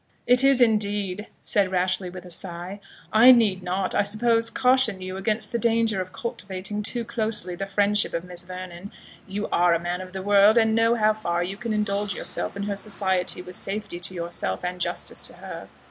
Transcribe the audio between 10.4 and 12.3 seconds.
and know how far you can indulge